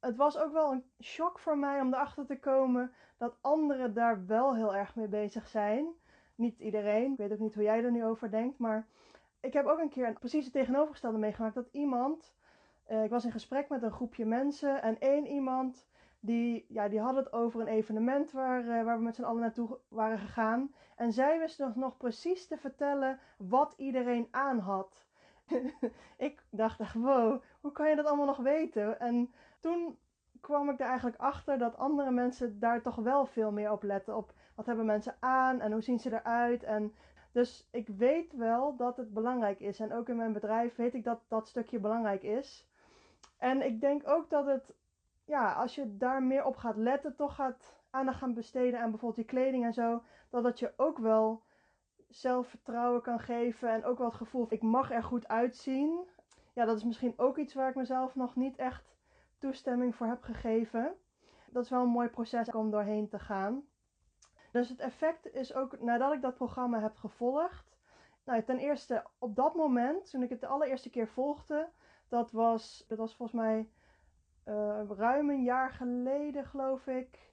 het 0.00 0.16
was 0.16 0.38
ook 0.38 0.52
wel 0.52 0.72
een 0.72 0.84
shock 1.02 1.38
voor 1.38 1.58
mij 1.58 1.80
om 1.80 1.94
erachter 1.94 2.26
te 2.26 2.38
komen 2.38 2.92
dat 3.16 3.36
anderen 3.40 3.94
daar 3.94 4.26
wel 4.26 4.54
heel 4.54 4.74
erg 4.74 4.94
mee 4.94 5.08
bezig 5.08 5.48
zijn. 5.48 5.86
Niet 6.42 6.58
iedereen, 6.58 7.12
ik 7.12 7.18
weet 7.18 7.32
ook 7.32 7.38
niet 7.38 7.54
hoe 7.54 7.62
jij 7.62 7.84
er 7.84 7.90
nu 7.90 8.04
over 8.04 8.30
denkt, 8.30 8.58
maar 8.58 8.86
ik 9.40 9.52
heb 9.52 9.66
ook 9.66 9.78
een 9.78 9.88
keer 9.88 10.12
precies 10.12 10.44
het 10.44 10.52
tegenovergestelde 10.52 11.18
meegemaakt. 11.18 11.54
Dat 11.54 11.68
iemand, 11.72 12.34
uh, 12.90 13.04
ik 13.04 13.10
was 13.10 13.24
in 13.24 13.32
gesprek 13.32 13.68
met 13.68 13.82
een 13.82 13.92
groepje 13.92 14.24
mensen 14.24 14.82
en 14.82 15.00
één 15.00 15.26
iemand, 15.26 15.86
die, 16.20 16.66
ja, 16.68 16.88
die 16.88 17.00
had 17.00 17.16
het 17.16 17.32
over 17.32 17.60
een 17.60 17.66
evenement 17.66 18.32
waar, 18.32 18.64
uh, 18.64 18.84
waar 18.84 18.96
we 18.96 19.02
met 19.02 19.14
z'n 19.14 19.22
allen 19.22 19.40
naartoe 19.40 19.78
waren 19.88 20.18
gegaan. 20.18 20.74
En 20.96 21.12
zij 21.12 21.38
wist 21.38 21.58
nog, 21.58 21.76
nog 21.76 21.96
precies 21.96 22.46
te 22.46 22.56
vertellen 22.56 23.18
wat 23.36 23.74
iedereen 23.76 24.28
aan 24.30 24.58
had. 24.58 25.06
ik 26.16 26.44
dacht 26.50 26.80
echt, 26.80 26.94
wow, 26.94 27.42
hoe 27.60 27.72
kan 27.72 27.88
je 27.88 27.96
dat 27.96 28.06
allemaal 28.06 28.26
nog 28.26 28.36
weten? 28.36 29.00
En 29.00 29.32
toen 29.60 29.98
kwam 30.40 30.70
ik 30.70 30.80
er 30.80 30.86
eigenlijk 30.86 31.16
achter 31.16 31.58
dat 31.58 31.76
andere 31.76 32.10
mensen 32.10 32.58
daar 32.60 32.82
toch 32.82 32.96
wel 32.96 33.26
veel 33.26 33.52
meer 33.52 33.70
op 33.72 33.82
letten. 33.82 34.16
Op 34.16 34.32
wat 34.62 34.76
hebben 34.76 34.94
mensen 34.94 35.16
aan 35.20 35.60
en 35.60 35.72
hoe 35.72 35.82
zien 35.82 35.98
ze 35.98 36.12
eruit. 36.12 36.62
En 36.62 36.94
dus 37.32 37.68
ik 37.70 37.88
weet 37.88 38.32
wel 38.32 38.76
dat 38.76 38.96
het 38.96 39.12
belangrijk 39.12 39.60
is. 39.60 39.80
En 39.80 39.92
ook 39.92 40.08
in 40.08 40.16
mijn 40.16 40.32
bedrijf 40.32 40.76
weet 40.76 40.94
ik 40.94 41.04
dat 41.04 41.20
dat 41.28 41.48
stukje 41.48 41.78
belangrijk 41.78 42.22
is. 42.22 42.66
En 43.38 43.62
ik 43.66 43.80
denk 43.80 44.08
ook 44.08 44.30
dat 44.30 44.46
het, 44.46 44.74
ja, 45.24 45.52
als 45.52 45.74
je 45.74 45.96
daar 45.96 46.22
meer 46.22 46.44
op 46.44 46.56
gaat 46.56 46.76
letten, 46.76 47.16
toch 47.16 47.34
gaat 47.34 47.80
aandacht 47.90 48.18
gaan 48.18 48.34
besteden 48.34 48.80
aan 48.80 48.90
bijvoorbeeld 48.90 49.26
je 49.26 49.34
kleding 49.34 49.64
en 49.64 49.72
zo, 49.72 50.02
dat 50.30 50.42
dat 50.42 50.58
je 50.58 50.72
ook 50.76 50.98
wel 50.98 51.42
zelfvertrouwen 52.08 53.02
kan 53.02 53.20
geven 53.20 53.68
en 53.68 53.84
ook 53.84 53.98
wel 53.98 54.06
het 54.06 54.16
gevoel, 54.16 54.46
ik 54.48 54.62
mag 54.62 54.90
er 54.92 55.02
goed 55.02 55.28
uitzien. 55.28 56.08
Ja, 56.52 56.64
dat 56.64 56.76
is 56.76 56.84
misschien 56.84 57.14
ook 57.16 57.38
iets 57.38 57.54
waar 57.54 57.68
ik 57.68 57.74
mezelf 57.74 58.14
nog 58.14 58.36
niet 58.36 58.56
echt 58.56 58.96
toestemming 59.38 59.94
voor 59.94 60.06
heb 60.06 60.22
gegeven. 60.22 60.94
Dat 61.50 61.64
is 61.64 61.70
wel 61.70 61.82
een 61.82 61.88
mooi 61.88 62.08
proces 62.08 62.50
om 62.50 62.70
doorheen 62.70 63.08
te 63.08 63.18
gaan. 63.18 63.64
Dus 64.52 64.68
het 64.68 64.80
effect 64.80 65.34
is 65.34 65.54
ook 65.54 65.80
nadat 65.80 66.12
ik 66.12 66.22
dat 66.22 66.34
programma 66.34 66.80
heb 66.80 66.96
gevolgd. 66.96 67.76
Nou, 68.24 68.42
ten 68.42 68.58
eerste 68.58 69.06
op 69.18 69.36
dat 69.36 69.54
moment, 69.54 70.10
toen 70.10 70.22
ik 70.22 70.30
het 70.30 70.40
de 70.40 70.46
allereerste 70.46 70.90
keer 70.90 71.08
volgde, 71.08 71.68
dat 72.08 72.30
was, 72.30 72.84
dat 72.88 72.98
was 72.98 73.14
volgens 73.14 73.40
mij 73.40 73.68
uh, 74.48 74.80
ruim 74.88 75.30
een 75.30 75.42
jaar 75.42 75.70
geleden, 75.70 76.44
geloof 76.44 76.86
ik. 76.86 77.32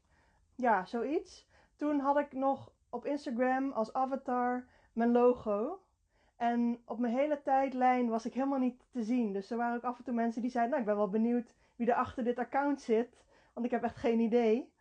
Ja, 0.56 0.86
zoiets. 0.86 1.48
Toen 1.76 2.00
had 2.00 2.18
ik 2.18 2.34
nog 2.34 2.72
op 2.90 3.06
Instagram 3.06 3.72
als 3.72 3.94
avatar 3.94 4.68
mijn 4.94 5.12
logo. 5.12 5.82
En 6.36 6.82
op 6.86 7.00
mijn 7.00 7.14
hele 7.14 7.42
tijdlijn 7.42 8.10
was 8.10 8.26
ik 8.26 8.34
helemaal 8.34 8.60
niet 8.60 8.86
te 8.92 9.04
zien. 9.04 9.34
Dus 9.34 9.52
er 9.52 9.58
waren 9.58 9.76
ook 9.76 9.84
af 9.84 9.98
en 9.98 10.04
toe 10.04 10.14
mensen 10.14 10.42
die 10.42 10.52
zeiden: 10.52 10.72
Nou, 10.72 10.84
ik 10.84 10.90
ben 10.90 11.00
wel 11.00 11.22
benieuwd 11.22 11.56
wie 11.76 11.88
er 11.88 11.96
achter 11.96 12.24
dit 12.24 12.38
account 12.38 12.82
zit. 12.82 13.24
Want 13.54 13.66
ik 13.66 13.72
heb 13.72 13.84
echt 13.84 13.98
geen 13.98 14.20
idee. 14.20 14.74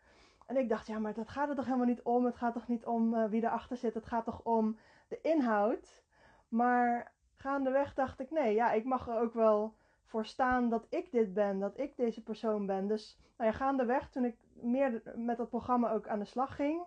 En 0.48 0.56
ik 0.56 0.68
dacht, 0.68 0.86
ja, 0.86 0.98
maar 0.98 1.14
dat 1.14 1.28
gaat 1.28 1.48
er 1.48 1.54
toch 1.54 1.64
helemaal 1.64 1.86
niet 1.86 2.02
om. 2.02 2.24
Het 2.24 2.36
gaat 2.36 2.52
toch 2.52 2.68
niet 2.68 2.86
om 2.86 3.14
uh, 3.14 3.24
wie 3.24 3.42
erachter 3.42 3.76
zit. 3.76 3.94
Het 3.94 4.06
gaat 4.06 4.24
toch 4.24 4.40
om 4.42 4.78
de 5.08 5.20
inhoud. 5.20 6.02
Maar 6.48 7.12
gaandeweg 7.36 7.94
dacht 7.94 8.20
ik, 8.20 8.30
nee, 8.30 8.54
ja, 8.54 8.72
ik 8.72 8.84
mag 8.84 9.08
er 9.08 9.20
ook 9.20 9.34
wel 9.34 9.74
voor 10.04 10.26
staan 10.26 10.68
dat 10.68 10.86
ik 10.88 11.10
dit 11.10 11.34
ben. 11.34 11.58
Dat 11.58 11.78
ik 11.78 11.96
deze 11.96 12.22
persoon 12.22 12.66
ben. 12.66 12.86
Dus 12.86 13.18
nou 13.36 13.50
ja, 13.50 13.56
gaandeweg, 13.56 14.10
toen 14.10 14.24
ik 14.24 14.36
meer 14.52 15.02
met 15.14 15.36
dat 15.36 15.48
programma 15.48 15.90
ook 15.92 16.08
aan 16.08 16.18
de 16.18 16.24
slag 16.24 16.56
ging. 16.56 16.82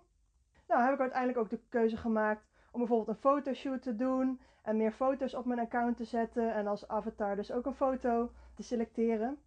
Nou, 0.68 0.84
heb 0.84 0.94
ik 0.94 1.00
uiteindelijk 1.00 1.40
ook 1.40 1.50
de 1.50 1.62
keuze 1.70 1.98
gemaakt 1.98 2.46
om 2.72 2.80
bijvoorbeeld 2.80 3.10
een 3.10 3.22
fotoshoot 3.22 3.82
te 3.82 3.96
doen. 3.96 4.40
En 4.62 4.78
meer 4.78 4.92
foto's 4.92 5.34
op 5.34 5.46
mijn 5.46 5.60
account 5.60 5.98
te 5.98 6.06
zetten. 6.06 6.54
En 6.54 6.68
als 6.68 6.88
avatar 6.88 7.36
dus 7.36 7.52
ook 7.52 7.66
een 7.66 7.74
foto 7.74 8.32
te 8.56 8.64
selecteren. 8.64 9.38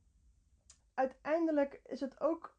Uiteindelijk 0.95 1.81
is 1.87 2.01
het 2.01 2.21
ook 2.21 2.54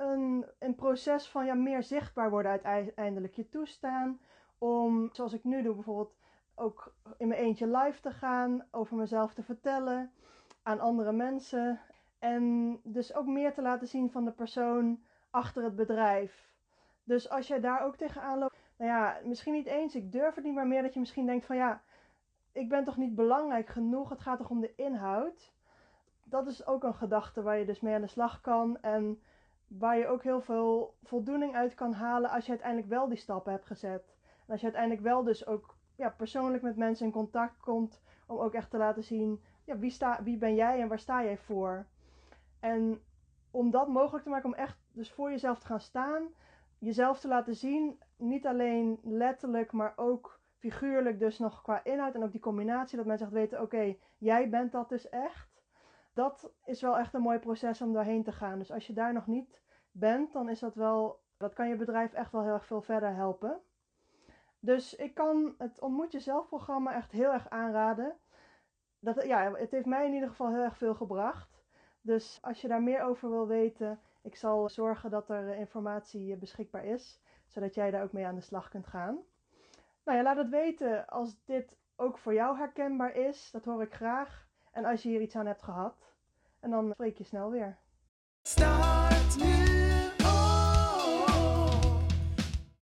een, 0.00 0.46
een 0.58 0.74
proces 0.74 1.28
van 1.28 1.46
ja, 1.46 1.54
meer 1.54 1.82
zichtbaar 1.82 2.30
worden 2.30 2.60
uiteindelijk. 2.62 3.34
Je 3.34 3.48
toestaan 3.48 4.20
om, 4.58 5.08
zoals 5.12 5.32
ik 5.32 5.44
nu 5.44 5.62
doe 5.62 5.74
bijvoorbeeld, 5.74 6.14
ook 6.54 6.94
in 7.18 7.28
mijn 7.28 7.40
eentje 7.40 7.66
live 7.66 8.00
te 8.00 8.10
gaan, 8.10 8.64
over 8.70 8.96
mezelf 8.96 9.34
te 9.34 9.42
vertellen 9.42 10.12
aan 10.62 10.80
andere 10.80 11.12
mensen. 11.12 11.80
En 12.18 12.76
dus 12.82 13.14
ook 13.14 13.26
meer 13.26 13.54
te 13.54 13.62
laten 13.62 13.88
zien 13.88 14.10
van 14.10 14.24
de 14.24 14.32
persoon 14.32 15.02
achter 15.30 15.62
het 15.62 15.76
bedrijf. 15.76 16.48
Dus 17.04 17.30
als 17.30 17.46
jij 17.46 17.60
daar 17.60 17.82
ook 17.82 17.96
tegenaan 17.96 18.38
loopt, 18.38 18.56
nou 18.76 18.90
ja, 18.90 19.18
misschien 19.24 19.52
niet 19.52 19.66
eens, 19.66 19.94
ik 19.94 20.12
durf 20.12 20.34
het 20.34 20.44
niet, 20.44 20.54
maar 20.54 20.66
meer 20.66 20.82
dat 20.82 20.94
je 20.94 21.00
misschien 21.00 21.26
denkt 21.26 21.46
van 21.46 21.56
ja, 21.56 21.82
ik 22.52 22.68
ben 22.68 22.84
toch 22.84 22.96
niet 22.96 23.14
belangrijk 23.14 23.68
genoeg, 23.68 24.08
het 24.08 24.20
gaat 24.20 24.38
toch 24.38 24.50
om 24.50 24.60
de 24.60 24.74
inhoud. 24.76 25.52
Dat 26.24 26.46
is 26.46 26.66
ook 26.66 26.82
een 26.82 26.94
gedachte 26.94 27.42
waar 27.42 27.58
je 27.58 27.64
dus 27.64 27.80
mee 27.80 27.94
aan 27.94 28.00
de 28.00 28.06
slag 28.06 28.40
kan. 28.40 28.80
En 28.80 29.20
waar 29.78 29.98
je 29.98 30.06
ook 30.06 30.22
heel 30.22 30.40
veel 30.40 30.94
voldoening 31.02 31.54
uit 31.54 31.74
kan 31.74 31.92
halen 31.92 32.30
als 32.30 32.44
je 32.44 32.50
uiteindelijk 32.50 32.88
wel 32.88 33.08
die 33.08 33.18
stappen 33.18 33.52
hebt 33.52 33.66
gezet. 33.66 34.16
En 34.46 34.52
als 34.52 34.60
je 34.60 34.66
uiteindelijk 34.66 35.02
wel 35.02 35.22
dus 35.22 35.46
ook 35.46 35.76
ja, 35.96 36.08
persoonlijk 36.08 36.62
met 36.62 36.76
mensen 36.76 37.06
in 37.06 37.12
contact 37.12 37.60
komt 37.60 38.02
om 38.26 38.38
ook 38.38 38.54
echt 38.54 38.70
te 38.70 38.76
laten 38.76 39.04
zien, 39.04 39.42
ja, 39.64 39.78
wie, 39.78 39.90
sta, 39.90 40.22
wie 40.22 40.38
ben 40.38 40.54
jij 40.54 40.80
en 40.80 40.88
waar 40.88 40.98
sta 40.98 41.22
jij 41.22 41.38
voor? 41.38 41.86
En 42.60 43.02
om 43.50 43.70
dat 43.70 43.88
mogelijk 43.88 44.24
te 44.24 44.30
maken, 44.30 44.48
om 44.48 44.54
echt 44.54 44.78
dus 44.92 45.12
voor 45.12 45.30
jezelf 45.30 45.58
te 45.58 45.66
gaan 45.66 45.80
staan, 45.80 46.28
jezelf 46.78 47.20
te 47.20 47.28
laten 47.28 47.54
zien, 47.54 48.00
niet 48.16 48.46
alleen 48.46 49.00
letterlijk, 49.02 49.72
maar 49.72 49.92
ook 49.96 50.40
figuurlijk 50.58 51.18
dus 51.18 51.38
nog 51.38 51.62
qua 51.62 51.84
inhoud 51.84 52.14
en 52.14 52.22
ook 52.22 52.32
die 52.32 52.40
combinatie, 52.40 52.96
dat 52.96 53.06
mensen 53.06 53.26
echt 53.26 53.34
weten, 53.34 53.60
oké, 53.60 53.96
jij 54.18 54.48
bent 54.48 54.72
dat 54.72 54.88
dus 54.88 55.08
echt 55.08 55.49
dat 56.20 56.52
is 56.64 56.80
wel 56.80 56.98
echt 56.98 57.14
een 57.14 57.22
mooi 57.22 57.38
proces 57.38 57.82
om 57.82 57.92
doorheen 57.92 58.22
te 58.22 58.32
gaan. 58.32 58.58
Dus 58.58 58.72
als 58.72 58.86
je 58.86 58.92
daar 58.92 59.12
nog 59.12 59.26
niet 59.26 59.60
bent, 59.90 60.32
dan 60.32 60.48
is 60.48 60.58
dat 60.58 60.74
wel, 60.74 61.20
dat 61.36 61.54
kan 61.54 61.68
je 61.68 61.76
bedrijf 61.76 62.12
echt 62.12 62.32
wel 62.32 62.42
heel 62.42 62.52
erg 62.52 62.66
veel 62.66 62.82
verder 62.82 63.14
helpen. 63.14 63.60
Dus 64.58 64.94
ik 64.94 65.14
kan 65.14 65.54
het 65.58 65.80
Ontmoet 65.80 66.12
Jezelf 66.12 66.48
programma 66.48 66.94
echt 66.94 67.12
heel 67.12 67.32
erg 67.32 67.50
aanraden. 67.50 68.16
Dat, 68.98 69.24
ja, 69.24 69.52
het 69.52 69.70
heeft 69.70 69.86
mij 69.86 70.06
in 70.06 70.12
ieder 70.12 70.28
geval 70.28 70.48
heel 70.48 70.62
erg 70.62 70.76
veel 70.76 70.94
gebracht. 70.94 71.64
Dus 72.00 72.38
als 72.42 72.60
je 72.60 72.68
daar 72.68 72.82
meer 72.82 73.02
over 73.02 73.30
wil 73.30 73.46
weten, 73.46 74.00
ik 74.22 74.36
zal 74.36 74.68
zorgen 74.68 75.10
dat 75.10 75.30
er 75.30 75.54
informatie 75.54 76.36
beschikbaar 76.36 76.84
is, 76.84 77.20
zodat 77.46 77.74
jij 77.74 77.90
daar 77.90 78.02
ook 78.02 78.12
mee 78.12 78.26
aan 78.26 78.34
de 78.34 78.40
slag 78.40 78.68
kunt 78.68 78.86
gaan. 78.86 79.18
Nou 80.04 80.18
ja, 80.18 80.22
laat 80.22 80.36
het 80.36 80.48
weten 80.48 81.06
als 81.06 81.44
dit 81.44 81.78
ook 81.96 82.18
voor 82.18 82.34
jou 82.34 82.56
herkenbaar 82.56 83.14
is. 83.14 83.50
Dat 83.50 83.64
hoor 83.64 83.82
ik 83.82 83.94
graag. 83.94 84.48
En 84.70 84.84
als 84.84 85.02
je 85.02 85.08
hier 85.08 85.20
iets 85.20 85.36
aan 85.36 85.46
hebt 85.46 85.62
gehad. 85.62 86.09
En 86.60 86.70
dan 86.70 86.90
spreek 86.92 87.18
je 87.18 87.24
snel 87.24 87.50
weer. 87.50 87.78